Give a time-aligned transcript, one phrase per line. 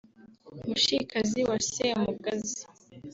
[0.67, 2.61] Mushikazi wa Semugazi